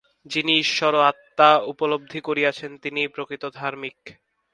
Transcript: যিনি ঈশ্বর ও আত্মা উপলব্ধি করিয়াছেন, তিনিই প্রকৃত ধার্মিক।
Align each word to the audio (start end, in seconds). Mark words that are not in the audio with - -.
যিনি 0.25 0.53
ঈশ্বর 0.59 0.91
ও 0.95 1.01
আত্মা 1.01 1.49
উপলব্ধি 1.65 2.19
করিয়াছেন, 2.21 2.71
তিনিই 2.77 3.07
প্রকৃত 3.07 3.43
ধার্মিক। 3.53 3.97